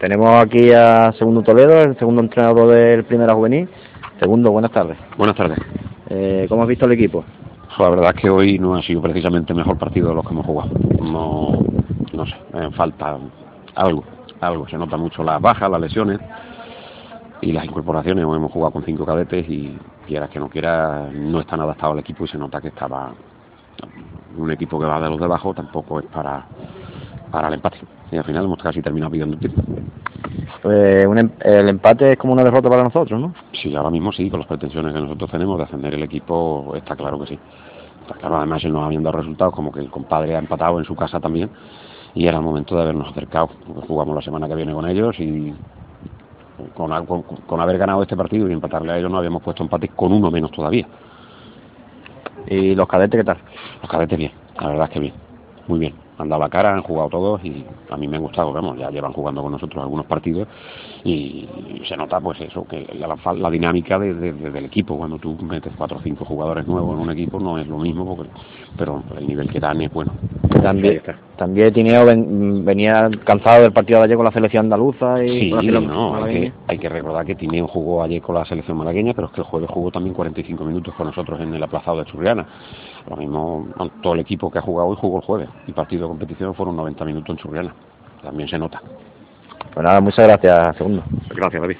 [0.00, 3.68] Tenemos aquí a Segundo Toledo, el segundo entrenador del Primera Juvenil.
[4.18, 4.96] Segundo, buenas tardes.
[5.18, 5.58] Buenas tardes.
[6.08, 7.22] Eh, ¿Cómo has visto el equipo?
[7.78, 10.32] La verdad es que hoy no ha sido precisamente el mejor partido de los que
[10.32, 10.70] hemos jugado.
[11.02, 11.58] No,
[12.14, 13.18] no sé, eh, falta
[13.74, 14.04] algo,
[14.40, 14.66] algo.
[14.68, 16.18] Se nota mucho las bajas, las lesiones
[17.42, 18.24] y las incorporaciones.
[18.24, 19.76] Hoy hemos jugado con cinco cadetes y
[20.06, 23.12] quieras que no quiera, no están adaptados al equipo y se nota que estaba
[24.34, 26.46] un equipo que va de los de abajo, tampoco es para,
[27.30, 27.78] para el empate
[28.10, 29.62] y al final hemos casi terminado pidiendo el título.
[30.62, 33.32] Pues un em- el empate es como una derrota para nosotros, ¿no?
[33.52, 36.96] Sí, ahora mismo sí, con las pretensiones que nosotros tenemos de ascender el equipo, está
[36.96, 37.40] claro que sí.
[38.02, 40.96] Está claro, además nos habían dado resultados como que el compadre ha empatado en su
[40.96, 41.50] casa también
[42.14, 43.50] y era el momento de habernos acercado.
[43.66, 45.54] Porque jugamos la semana que viene con ellos y
[46.74, 50.12] con- con haber ganado este partido y empatarle a ellos no habíamos puesto empate con
[50.12, 50.88] uno menos todavía.
[52.46, 53.38] ¿Y los cadetes qué tal?
[53.82, 55.14] Los cadetes bien, la verdad es que bien,
[55.66, 56.07] muy bien.
[56.18, 58.90] Han dado la cara, han jugado todos y a mí me han gustado, vamos, ya
[58.90, 60.48] llevan jugando con nosotros algunos partidos
[61.04, 61.46] y
[61.88, 65.72] se nota pues eso, que la, dinámica de- de- de- del equipo, cuando tú metes
[65.78, 68.30] cuatro o cinco jugadores nuevos en un equipo no es lo mismo, porque,
[68.76, 70.12] pero el nivel que dan es bueno.
[70.62, 71.00] También,
[71.36, 75.70] también Tineo ven- venía cansado del partido de ayer con la selección andaluza y Sí,
[75.70, 79.12] la no, hay que, hay que recordar que Tineo jugó ayer con la selección malagueña,
[79.14, 82.06] pero es que el jueves jugó también 45 minutos con nosotros en el aplazado de
[82.06, 82.46] Churriana.
[83.08, 83.68] Lo mismo,
[84.02, 85.48] todo el equipo que ha jugado hoy jugó el jueves.
[85.66, 87.74] Y partido competición fueron 90 minutos en Churriana.
[88.22, 88.80] También se nota.
[89.72, 91.04] Pues nada, muchas gracias, segundo.
[91.30, 91.76] Gracias, David.